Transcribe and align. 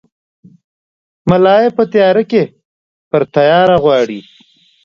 ملا 1.29 1.55
ېې 1.63 1.69
په 1.77 1.83
تیاره 1.93 2.23
کې 2.31 2.43
پر 3.09 3.21
تیاره 3.35 3.75
غواړي! 3.83 4.19